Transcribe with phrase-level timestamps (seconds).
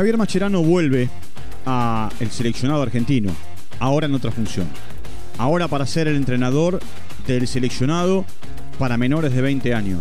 [0.00, 1.10] Javier Mascherano vuelve
[1.66, 3.30] a el seleccionado argentino,
[3.80, 4.66] ahora en otra función.
[5.36, 6.80] Ahora para ser el entrenador
[7.26, 8.24] del seleccionado
[8.78, 10.00] para menores de 20 años.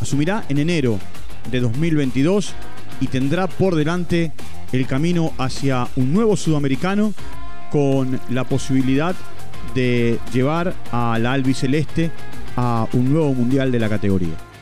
[0.00, 1.00] Asumirá en enero
[1.50, 2.54] de 2022
[3.00, 4.30] y tendrá por delante
[4.70, 7.12] el camino hacia un nuevo sudamericano
[7.72, 9.16] con la posibilidad
[9.74, 12.12] de llevar a la albiceleste
[12.56, 14.53] a un nuevo mundial de la categoría.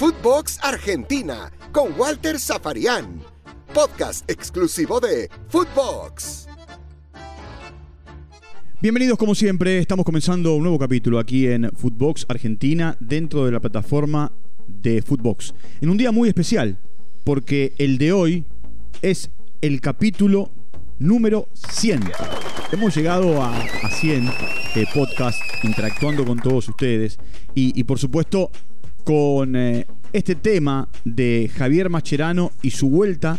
[0.00, 3.20] Footbox Argentina con Walter Zafarian,
[3.74, 6.48] podcast exclusivo de Footbox.
[8.80, 13.60] Bienvenidos como siempre, estamos comenzando un nuevo capítulo aquí en Footbox Argentina dentro de la
[13.60, 14.32] plataforma
[14.66, 15.52] de Footbox.
[15.82, 16.78] En un día muy especial,
[17.22, 18.46] porque el de hoy
[19.02, 20.50] es el capítulo
[20.98, 22.00] número 100.
[22.72, 23.52] Hemos llegado a,
[24.00, 24.28] 100
[24.76, 27.18] eh, podcasts interactuando con todos ustedes
[27.54, 28.50] y, por supuesto
[29.04, 33.38] con eh, este tema de Javier Mascherano y su vuelta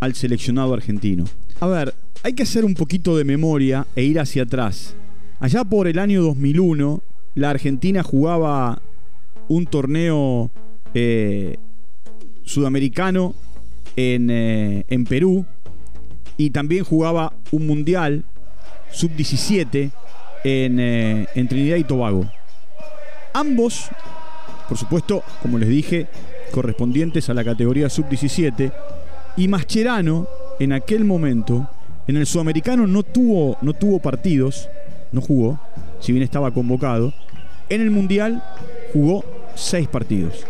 [0.00, 1.24] al seleccionado argentino.
[1.60, 4.94] A ver, hay que hacer un poquito de memoria e ir hacia atrás.
[5.40, 7.02] Allá por el año 2001,
[7.34, 8.80] la Argentina jugaba
[9.48, 10.50] un torneo
[10.94, 11.56] eh,
[12.44, 13.34] sudamericano
[13.96, 15.44] en, en Perú
[16.36, 18.24] y también jugaba un mundial
[18.90, 19.90] sub-17
[20.44, 22.26] eh, en, Trinidad y Tobago.
[23.32, 23.88] Ambos,
[24.68, 26.06] por supuesto, como les dije,
[26.52, 28.72] correspondientes a la categoría sub-17.
[29.36, 30.26] Y Mascherano,
[30.58, 31.68] en aquel momento,
[32.06, 34.68] en el sudamericano no tuvo, no tuvo partidos,
[35.12, 35.58] no jugó,
[36.00, 37.12] si bien estaba convocado.
[37.68, 38.42] En el mundial
[38.92, 40.44] jugó seis partidos.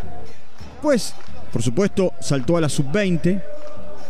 [0.80, 1.14] Pues,
[1.52, 3.40] por supuesto, saltó a la sub-20,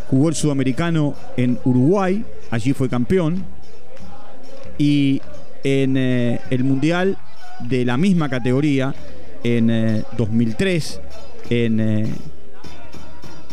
[0.09, 3.45] jugó el sudamericano en Uruguay, allí fue campeón
[4.79, 5.21] y
[5.65, 7.19] en eh, el Mundial
[7.61, 8.95] de la misma categoría
[9.43, 11.01] en 2003
[11.51, 12.07] eh, en eh,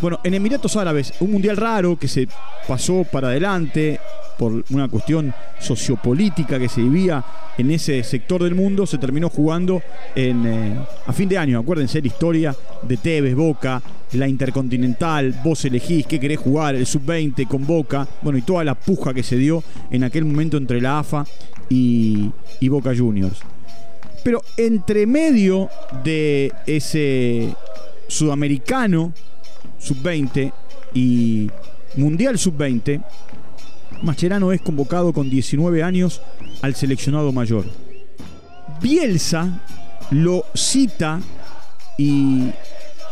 [0.02, 2.28] bueno, en Emiratos Árabes, un mundial raro que se
[2.68, 4.00] pasó para adelante
[4.38, 7.22] por una cuestión sociopolítica que se vivía
[7.58, 9.82] en ese sector del mundo, se terminó jugando
[10.16, 11.60] en, a fin de año.
[11.60, 13.82] Acuérdense la historia de Tevez, Boca,
[14.14, 18.76] la Intercontinental, vos elegís qué querés jugar, el sub-20 con Boca, bueno, y toda la
[18.76, 19.62] puja que se dio
[19.92, 21.26] en aquel momento entre la AFA
[21.68, 22.32] y,
[22.70, 23.40] Boca Juniors.
[24.24, 25.70] Pero entre medio
[26.04, 27.56] de ese
[28.08, 29.14] sudamericano
[29.78, 30.52] sub-20
[30.94, 31.50] y
[31.96, 33.04] mundial sub-20,
[34.02, 36.22] Mascherano es convocado con 19 años
[36.62, 37.66] al seleccionado mayor.
[38.82, 39.62] Bielsa
[40.12, 41.20] lo cita
[41.98, 42.50] y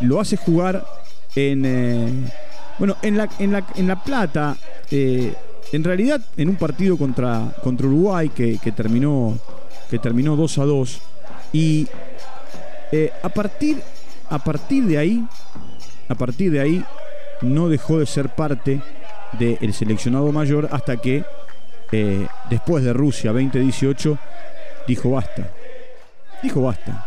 [0.01, 0.85] lo hace jugar
[1.35, 1.63] en.
[1.65, 2.09] Eh,
[2.79, 4.55] bueno, en la, en la, en la Plata,
[4.91, 5.33] eh,
[5.71, 9.37] en realidad en un partido contra, contra Uruguay que, terminó,
[9.89, 11.01] que terminó 2 a 2.
[11.53, 11.87] Y
[12.91, 13.81] eh, a, partir,
[14.29, 15.25] a partir de ahí,
[16.09, 16.85] a partir de ahí,
[17.41, 18.81] no dejó de ser parte
[19.39, 21.23] del seleccionado mayor hasta que
[22.49, 24.17] después de Rusia 2018
[24.87, 25.51] dijo basta.
[26.41, 27.05] Dijo basta.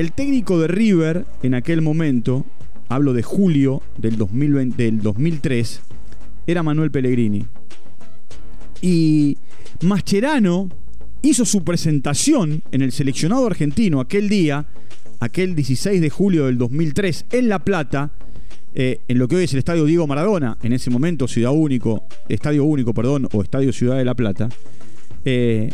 [0.00, 2.46] El técnico de River en aquel momento,
[2.88, 5.82] hablo de julio del, 2020, del 2003,
[6.46, 7.46] era Manuel Pellegrini.
[8.82, 9.36] Y
[9.82, 10.68] Mascherano
[11.22, 14.66] hizo su presentación en el seleccionado argentino aquel día,
[15.20, 18.10] aquel 16 de julio del 2003, en La Plata,
[18.74, 22.04] eh, en lo que hoy es el Estadio Diego Maradona, en ese momento Ciudad Único,
[22.28, 24.48] Estadio Único, perdón, o Estadio Ciudad de La Plata,
[25.24, 25.70] eh,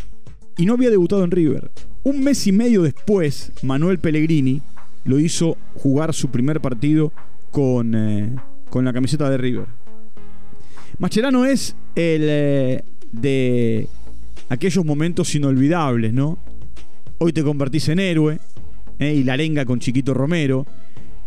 [0.56, 1.70] y no había debutado en River.
[2.02, 4.62] Un mes y medio después, Manuel Pellegrini
[5.04, 7.12] lo hizo jugar su primer partido
[7.50, 8.34] con, eh,
[8.70, 9.66] con la camiseta de River.
[10.98, 13.88] Mascherano es el de
[14.48, 16.38] aquellos momentos inolvidables, ¿no?
[17.18, 18.38] Hoy te convertís en héroe,
[18.98, 19.14] ¿eh?
[19.14, 20.66] y la arenga con Chiquito Romero.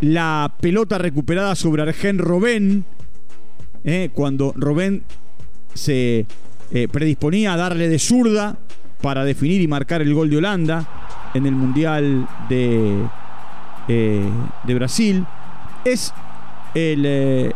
[0.02, 2.86] La pelota recuperada sobre Argen Robén,
[4.14, 5.04] cuando Robén
[5.74, 6.26] se
[6.92, 8.60] predisponía a darle de zurda
[9.02, 10.88] para definir y marcar el gol de Holanda
[11.34, 13.06] en el Mundial de,
[13.88, 14.30] eh,
[14.64, 15.26] de Brasil.
[15.86, 16.14] Es
[16.74, 17.52] el, eh,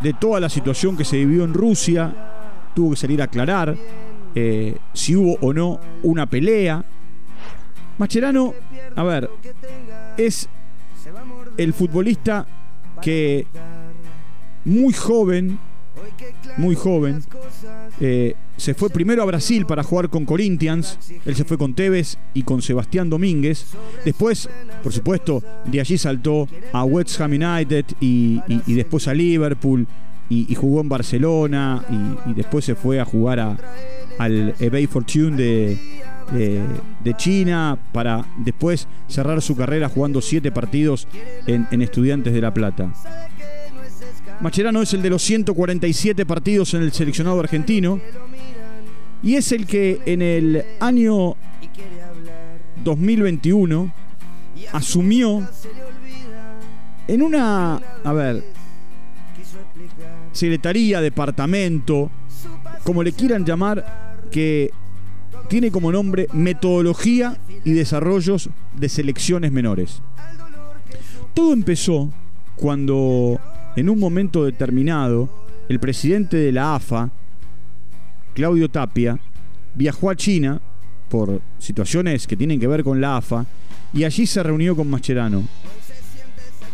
[0.00, 2.29] de toda la situación que se vivió en Rusia.
[2.74, 3.76] Tuvo que salir a aclarar
[4.34, 6.84] eh, si hubo o no una pelea.
[7.98, 8.54] Macherano,
[8.96, 9.30] a ver,
[10.16, 10.48] es
[11.56, 12.46] el futbolista
[13.02, 13.46] que
[14.64, 15.58] muy joven,
[16.56, 17.22] muy joven,
[18.60, 20.98] se fue primero a Brasil para jugar con Corinthians.
[21.24, 23.64] Él se fue con Tevez y con Sebastián Domínguez.
[24.04, 24.50] Después,
[24.82, 29.86] por supuesto, de allí saltó a West Ham United y, después a Liverpool.
[30.30, 31.84] Y, jugó en Barcelona.
[32.26, 33.56] Y, después se fue a jugar a,
[34.18, 35.76] al eBay Fortune de,
[37.04, 41.08] de China para después cerrar su carrera jugando siete partidos
[41.46, 42.92] en, en Estudiantes de La Plata.
[44.40, 48.00] Macherano es el de los 147 partidos en el seleccionado argentino
[49.22, 51.36] y es el que en el año
[52.82, 53.92] 2021
[54.72, 55.46] asumió
[57.06, 58.42] en una, a ver,
[60.32, 62.10] secretaría, departamento,
[62.84, 64.70] como le quieran llamar, que
[65.48, 70.02] tiene como nombre Metodología y Desarrollos de Selecciones Menores.
[71.34, 72.10] Todo empezó
[72.56, 73.40] cuando
[73.76, 75.28] en un momento determinado
[75.68, 77.10] el presidente de la AFA,
[78.34, 79.18] Claudio Tapia,
[79.74, 80.60] viajó a China
[81.08, 83.46] por situaciones que tienen que ver con la AFA
[83.92, 85.42] y allí se reunió con Mascherano.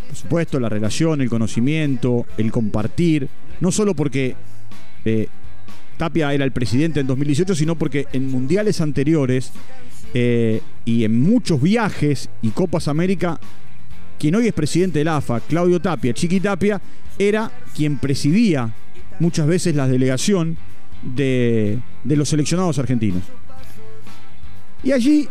[0.06, 3.28] Por supuesto, la relación, el conocimiento, el compartir,
[3.60, 4.36] no solo porque
[5.04, 5.28] eh,
[5.96, 9.52] Tapia era el presidente en 2018, sino porque en mundiales anteriores
[10.14, 13.40] eh, y en muchos viajes y Copas América,
[14.18, 16.80] quien hoy es presidente de la AFA, Claudio Tapia, Chiqui Tapia,
[17.18, 18.72] era quien presidía
[19.18, 20.56] muchas veces la delegación
[21.02, 23.22] de, de los seleccionados argentinos.
[24.82, 25.28] Y allí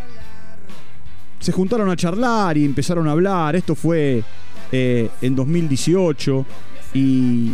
[1.40, 3.56] se juntaron a charlar y empezaron a hablar.
[3.56, 4.24] Esto fue
[4.72, 6.46] eh, en 2018.
[6.94, 7.52] Y,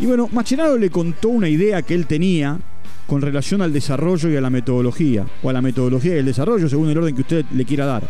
[0.00, 2.58] y bueno, Machenaro le contó una idea que él tenía
[3.06, 5.26] con relación al desarrollo y a la metodología.
[5.42, 8.08] O a la metodología y el desarrollo, según el orden que usted le quiera dar.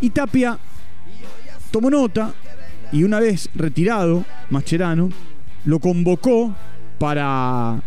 [0.00, 0.58] Y Tapia
[1.70, 2.34] tomó nota
[2.92, 5.10] y una vez retirado, Mascherano
[5.64, 6.54] lo convocó
[6.98, 7.80] para,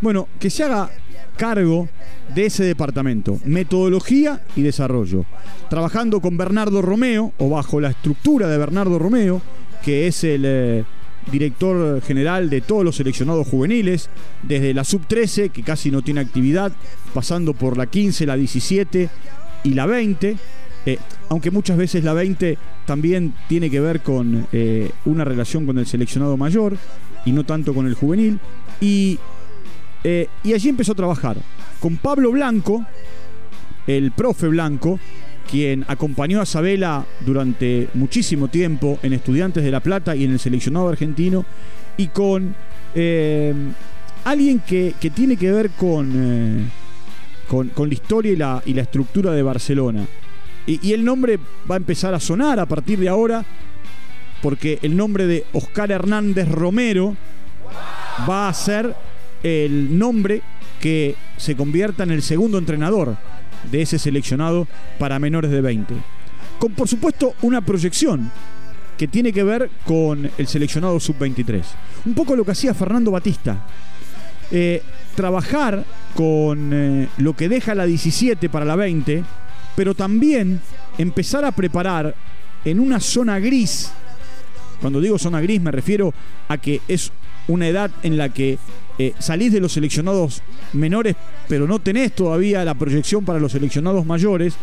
[0.00, 0.90] bueno, que se haga
[1.36, 1.88] cargo
[2.34, 5.24] de ese departamento, metodología y desarrollo,
[5.70, 9.40] trabajando con Bernardo Romeo, o bajo la estructura de Bernardo Romeo,
[9.82, 10.84] que es el eh,
[11.30, 14.10] director general de todos los seleccionados juveniles,
[14.42, 16.72] desde la sub-13, que casi no tiene actividad,
[17.14, 19.08] pasando por la 15, la 17
[19.64, 20.36] y la 20.
[20.86, 20.98] Eh,
[21.28, 22.56] aunque muchas veces la 20
[22.86, 26.76] también tiene que ver con eh, una relación con el seleccionado mayor
[27.24, 28.38] y no tanto con el juvenil.
[28.80, 29.18] Y,
[30.04, 31.36] y allí empezó a trabajar
[31.80, 32.84] con Pablo Blanco,
[33.86, 34.98] el profe Blanco,
[35.50, 40.38] quien acompañó a Sabela durante muchísimo tiempo en Estudiantes de La Plata y en el
[40.38, 41.44] seleccionado argentino,
[41.96, 42.54] y con
[42.94, 43.54] eh,
[44.24, 46.64] alguien que, tiene que ver con, eh,
[47.48, 50.06] con, la historia y la, y la, estructura de Barcelona.
[50.66, 51.38] Y, y el nombre
[51.70, 53.44] va a empezar a sonar a partir de ahora,
[54.42, 57.16] porque el nombre de Oscar Hernández Romero
[58.28, 58.94] va a ser
[59.42, 60.42] el nombre
[60.80, 63.16] que se convierta en el segundo entrenador
[63.70, 64.66] de ese seleccionado
[64.98, 65.94] para menores de 20.
[66.58, 68.30] Con por supuesto una proyección
[68.96, 71.62] que tiene que ver con el seleccionado sub-23.
[72.04, 73.64] Un poco lo que hacía Fernando Batista.
[74.50, 74.82] Eh,
[75.14, 79.22] trabajar con eh, lo que deja la 17 para la 20,
[79.76, 80.60] pero también
[80.96, 82.14] empezar a preparar
[82.64, 83.90] en una zona gris.
[84.80, 86.12] Cuando digo zona gris me refiero
[86.48, 87.12] a que es
[87.46, 88.58] una edad en la que
[88.98, 90.42] eh, salís de los seleccionados
[90.72, 91.14] menores,
[91.46, 94.54] pero no tenés todavía la proyección para los seleccionados mayores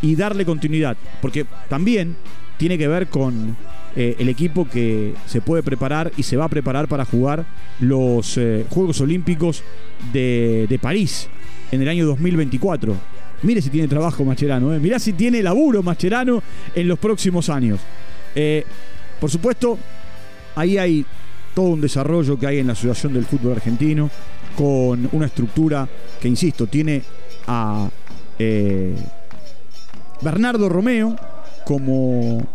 [0.00, 0.96] y darle continuidad.
[1.20, 2.16] Porque también
[2.56, 3.56] tiene que ver con
[3.94, 7.44] eh, el equipo que se puede preparar y se va a preparar para jugar
[7.78, 9.62] los eh, Juegos Olímpicos
[10.14, 11.28] de, de, París
[11.70, 12.96] en el año 2024.
[13.42, 14.78] Mire si tiene trabajo Mascherano, ¿eh?
[14.78, 16.42] mirá si tiene laburo Mascherano
[16.74, 17.80] en los próximos años.
[19.20, 19.78] por supuesto,
[20.56, 21.04] ahí hay
[21.54, 24.10] todo un desarrollo que hay en la Asociación del Fútbol Argentino,
[24.56, 25.88] con una estructura
[26.20, 27.02] que, insisto, tiene
[27.46, 27.88] a
[28.38, 28.94] eh,
[30.20, 31.16] Bernardo Romeo
[31.64, 32.46] como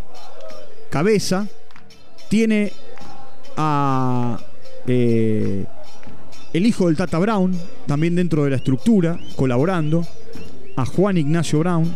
[0.90, 1.46] cabeza,
[2.28, 2.72] tiene
[3.56, 4.38] a
[4.86, 5.64] eh,
[6.52, 10.06] el hijo del Tata Brown, también dentro de la estructura, colaborando,
[10.76, 11.94] a Juan Ignacio Brown.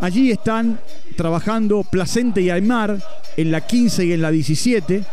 [0.00, 0.78] Allí están
[1.16, 2.98] trabajando Placente y Aymar
[3.36, 5.04] en la 15 y en la 17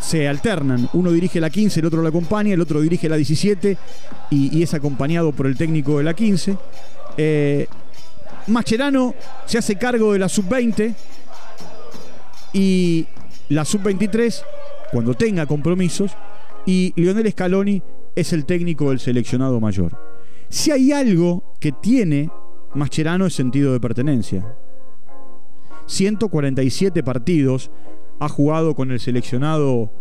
[0.00, 0.88] se alternan.
[0.92, 3.76] Uno dirige la 15, el otro la acompaña, el otro dirige la 17
[4.30, 6.56] y, es acompañado por el técnico de la 15.
[7.16, 7.66] Eh,
[8.48, 9.14] Mascherano
[9.46, 10.94] se hace cargo de la sub-20
[12.52, 13.06] y
[13.48, 14.42] la sub-23
[14.92, 16.12] cuando tenga compromisos
[16.64, 17.82] y Lionel Scaloni
[18.14, 19.98] es el técnico del seleccionado mayor.
[20.48, 22.30] Si hay algo que tiene
[22.74, 24.46] Mascherano es sentido de pertenencia.
[25.86, 27.70] 147 partidos
[28.18, 29.92] ha jugado con el seleccionado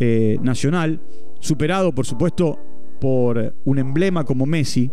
[0.00, 1.00] eh, nacional,
[1.40, 2.58] superado por supuesto
[3.00, 4.90] por un emblema como Messi.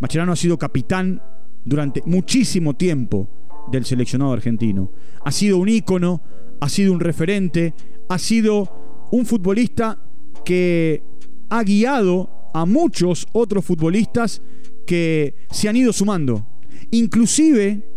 [0.00, 1.22] Mascherano ha sido capitán
[1.64, 3.28] durante muchísimo tiempo
[3.70, 4.92] del seleccionado argentino.
[5.24, 6.22] Ha sido un ícono,
[6.60, 7.74] ha sido un referente,
[8.08, 9.98] ha sido un futbolista
[10.44, 11.02] que
[11.50, 14.42] ha guiado a muchos otros futbolistas
[14.86, 16.46] que se han ido sumando.
[16.90, 17.88] Inclusive,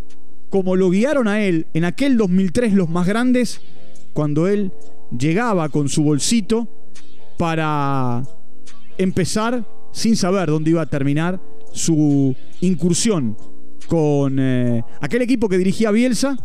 [0.50, 3.62] como lo guiaron a él en aquel 2003 los más grandes,
[4.18, 4.72] cuando él
[5.16, 6.68] llegaba con su bolsito
[7.38, 8.24] para
[8.98, 11.40] empezar sin saber dónde iba a terminar
[11.72, 13.38] su incursión
[13.88, 16.36] con eh, aquel equipo que dirigía Bielsa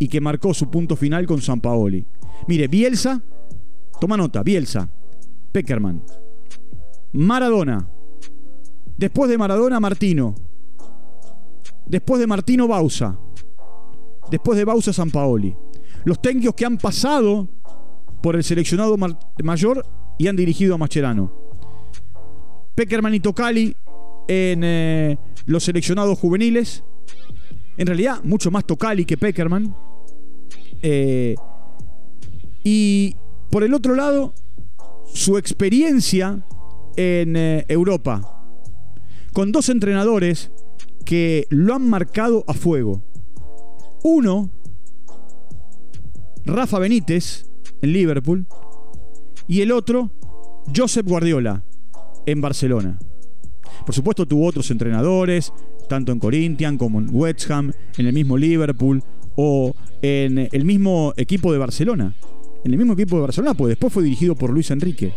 [0.00, 2.04] y que marcó su punto final con San Paoli.
[2.48, 3.22] Mire, Bielsa,
[4.00, 4.90] toma nota, Bielsa,
[5.52, 6.02] Peckerman,
[7.12, 7.88] Maradona,
[8.96, 10.34] después de Maradona, Martino,
[11.86, 13.16] después de Martino, Bausa,
[14.28, 15.54] después de Bausa, San Paoli.
[16.08, 17.46] Los técnicos que han pasado
[18.22, 18.96] por el seleccionado
[19.44, 19.84] mayor
[20.16, 21.30] y han dirigido a Mascherano.
[22.74, 23.76] Peckerman y Tocali
[24.26, 26.82] en eh, los seleccionados juveniles.
[27.76, 29.76] En realidad, mucho más Tocali que Peckerman.
[30.80, 31.34] Eh,
[32.64, 33.14] y
[33.50, 34.32] por el otro lado,
[35.12, 36.42] su experiencia
[36.96, 38.48] en eh, Europa.
[39.34, 40.50] Con dos entrenadores
[41.04, 43.02] que lo han marcado a fuego.
[44.02, 44.57] Uno,
[46.48, 47.46] Rafa Benítez,
[47.82, 48.46] en Liverpool.
[49.46, 50.10] Y el otro,
[50.74, 51.62] Josep Guardiola,
[52.24, 52.98] en Barcelona.
[53.84, 55.52] Por supuesto tuvo otros entrenadores,
[55.90, 59.02] tanto en Corinthians como en West Ham, en el mismo Liverpool
[59.36, 62.14] o en el mismo equipo de Barcelona.
[62.64, 65.12] En el mismo equipo de Barcelona, pues después fue dirigido por Luis Enrique.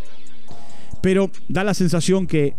[1.01, 2.55] Pero da la sensación que,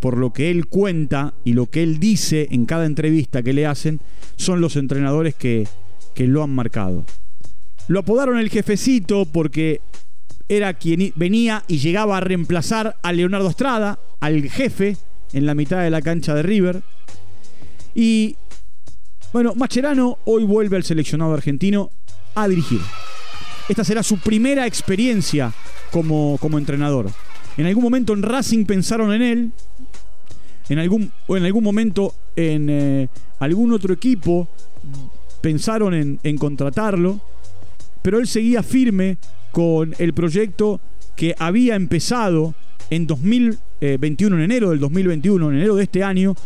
[0.00, 3.66] por lo que él cuenta y lo que él dice en cada entrevista que le
[3.66, 4.00] hacen,
[4.36, 5.68] son los entrenadores que,
[6.14, 7.04] que lo han marcado.
[7.88, 9.80] Lo apodaron el jefecito porque
[10.48, 14.96] era quien venía y llegaba a reemplazar a Leonardo Estrada, al jefe,
[15.32, 16.82] en la mitad de la cancha de River.
[17.94, 18.36] Y
[19.32, 21.90] bueno, Macherano hoy vuelve al seleccionado argentino
[22.34, 22.80] a dirigir.
[23.68, 25.52] Esta será su primera experiencia
[25.90, 27.10] como, como entrenador.
[27.56, 29.52] En algún momento en Racing pensaron en él.
[30.68, 34.48] En algún, o en algún momento en eh, algún otro equipo
[35.40, 37.20] pensaron en, en contratarlo.
[38.06, 39.18] Pero él seguía firme
[39.50, 40.80] con el proyecto
[41.16, 42.54] que había empezado
[42.88, 46.36] en 2021, en enero del 2021, en enero de este año,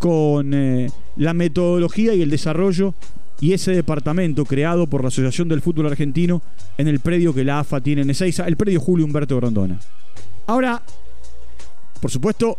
[0.00, 2.94] con eh, la metodología y el desarrollo
[3.40, 6.42] y ese departamento creado por la Asociación del Fútbol Argentino
[6.78, 9.78] en el predio que la AFA tiene en Ezeiza, el predio Julio Humberto Grondona.
[10.48, 10.82] Ahora,
[12.00, 12.58] por supuesto,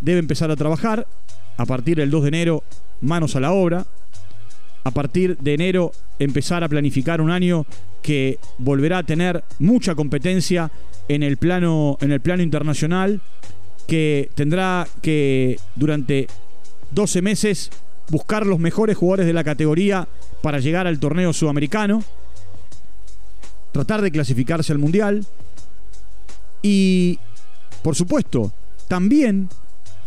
[0.00, 1.08] debe empezar a trabajar
[1.56, 2.62] a partir del 2 de enero,
[3.00, 3.84] manos a la obra.
[4.86, 5.90] A partir de enero,
[6.20, 7.66] empezar a planificar un año
[8.02, 10.70] que volverá a tener mucha competencia
[11.08, 13.20] en el plano, en el plano internacional,
[13.88, 16.28] que tendrá que durante
[16.92, 17.72] 12 meses
[18.10, 20.06] buscar los mejores jugadores de la categoría
[20.40, 22.04] para llegar al torneo sudamericano,
[23.72, 25.26] tratar de clasificarse al Mundial
[26.62, 27.18] y,
[27.82, 28.52] por supuesto,
[28.86, 29.48] también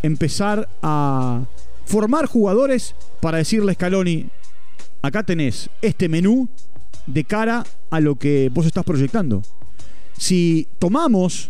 [0.04, 1.44] empezar a
[1.84, 4.30] formar jugadores para decirle a Scaloni,
[5.02, 6.50] acá tenés este menú
[7.08, 9.42] de cara a lo que vos estás proyectando.
[10.18, 11.50] Si tomamos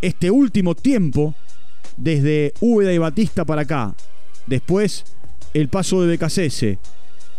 [0.00, 1.34] este último tiempo,
[1.96, 3.94] desde Úbeda y Batista para acá,
[4.46, 5.04] después
[5.54, 6.78] el paso de BKCS,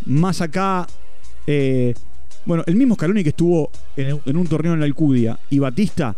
[0.05, 0.87] más acá,
[1.45, 1.93] eh,
[2.45, 6.15] bueno, el mismo Scaloni que estuvo en, en un torneo en la Alcudia y Batista,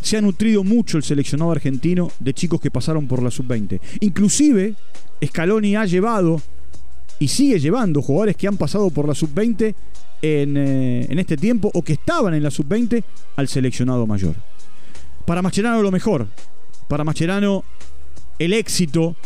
[0.00, 3.80] se ha nutrido mucho el seleccionado argentino de chicos que pasaron por la sub-20.
[4.00, 4.74] Inclusive,
[5.22, 6.40] Scaloni ha llevado
[7.20, 9.74] y sigue llevando jugadores que han pasado por la sub-20
[10.22, 13.04] eh, en, este tiempo o que estaban en la sub-20
[13.36, 14.34] al seleccionado mayor.
[15.26, 16.26] Para Mascherano lo mejor.
[16.88, 17.62] Para Mascherano
[18.38, 19.16] el éxito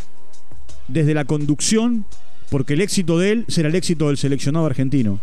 [0.89, 2.05] desde la conducción,
[2.51, 5.21] porque el éxito de él será el éxito del seleccionado argentino.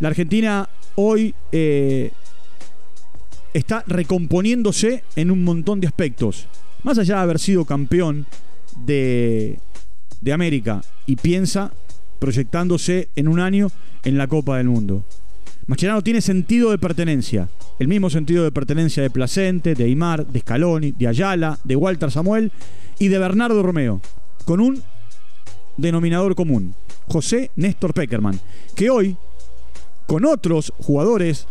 [0.00, 2.12] La Argentina hoy eh,
[3.52, 6.46] está recomponiéndose en un montón de aspectos.
[6.82, 8.24] Más allá de haber sido campeón
[8.86, 9.58] de,
[10.22, 11.74] de América y piensa
[12.20, 13.68] proyectándose en un año
[14.04, 15.04] en la Copa del Mundo.
[15.66, 17.48] Mascherano tiene sentido de pertenencia,
[17.78, 22.10] el mismo sentido de pertenencia de Placente, de Aymar, de Scaloni, de Ayala, de Walter
[22.10, 22.52] Samuel
[22.98, 24.00] y de Bernardo Romeo,
[24.44, 24.82] con un
[25.76, 26.74] denominador común,
[27.08, 28.38] José Néstor Peckerman,
[28.74, 29.16] que hoy,
[30.06, 31.46] con otros jugadores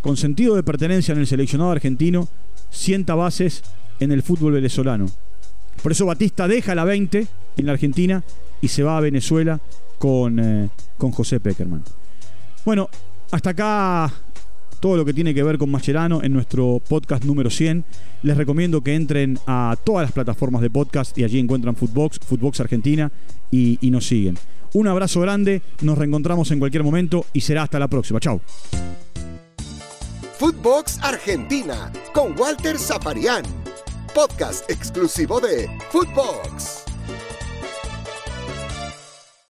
[0.00, 2.28] con sentido de pertenencia en el seleccionado argentino,
[2.70, 3.64] sienta bases
[3.98, 5.06] en el fútbol venezolano.
[5.82, 8.22] Por eso Batista deja la 20 en la Argentina
[8.60, 9.60] y se va a Venezuela
[9.98, 11.82] con, eh, con José Peckerman.
[12.64, 12.88] Bueno,
[13.30, 14.12] hasta acá
[14.80, 17.84] todo lo que tiene que ver con Mascherano en nuestro podcast número 100.
[18.22, 22.60] Les recomiendo que entren a todas las plataformas de podcast y allí encuentran Footbox, Footbox
[22.60, 23.10] Argentina
[23.50, 24.38] y, nos siguen.
[24.74, 28.20] Un abrazo grande, nos reencontramos en cualquier momento y será hasta la próxima.
[28.20, 28.40] Chao.
[30.38, 33.44] Footbox Argentina con Walter Zafarian.
[34.14, 36.95] Podcast exclusivo de Footbox.